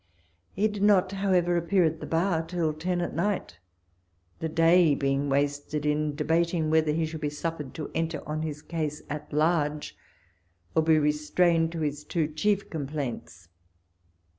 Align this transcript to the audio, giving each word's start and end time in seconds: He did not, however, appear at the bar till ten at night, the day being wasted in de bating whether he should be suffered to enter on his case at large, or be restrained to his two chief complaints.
He 0.55 0.67
did 0.67 0.81
not, 0.81 1.11
however, 1.11 1.55
appear 1.57 1.83
at 1.85 1.99
the 1.99 2.07
bar 2.07 2.41
till 2.41 2.73
ten 2.73 3.01
at 3.01 3.13
night, 3.13 3.59
the 4.39 4.49
day 4.49 4.95
being 4.95 5.29
wasted 5.29 5.85
in 5.85 6.15
de 6.15 6.25
bating 6.25 6.71
whether 6.71 6.91
he 6.91 7.05
should 7.05 7.21
be 7.21 7.29
suffered 7.29 7.75
to 7.75 7.91
enter 7.93 8.27
on 8.27 8.41
his 8.41 8.63
case 8.63 9.03
at 9.11 9.31
large, 9.31 9.95
or 10.73 10.81
be 10.81 10.97
restrained 10.97 11.71
to 11.73 11.81
his 11.81 12.03
two 12.03 12.27
chief 12.27 12.67
complaints. 12.67 13.49